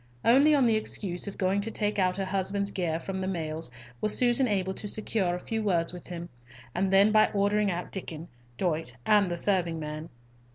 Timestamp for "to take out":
1.61-2.17